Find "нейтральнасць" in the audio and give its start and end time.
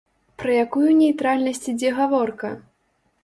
1.01-1.63